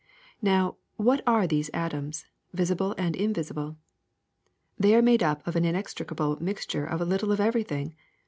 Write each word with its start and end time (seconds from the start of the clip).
''Now, 0.51 0.77
what 0.95 1.21
are 1.27 1.45
these 1.45 1.69
atoms, 1.75 2.25
visible 2.55 2.95
and 2.97 3.15
invisible? 3.15 3.77
They 4.75 4.95
are 4.95 5.01
made 5.03 5.21
up 5.21 5.45
of 5.47 5.55
an 5.55 5.63
inextricable 5.63 6.41
mixture 6.41 6.87
of 6.87 7.01
a 7.01 7.05
little 7.05 7.31
of 7.31 7.39
everything. 7.39 7.93